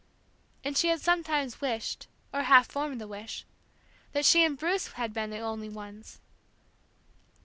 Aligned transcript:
And 0.63 0.75
she 0.75 0.87
had 0.87 0.99
sometimes 0.99 1.61
wished, 1.61 2.07
or 2.33 2.41
half 2.41 2.71
formed 2.71 2.99
the 2.99 3.07
wish, 3.07 3.45
that 4.13 4.25
she 4.25 4.43
and 4.43 4.57
Bruce 4.57 4.89
bad 4.97 5.13
been 5.13 5.29
the 5.29 5.37
only 5.37 5.69
ones 5.69 6.19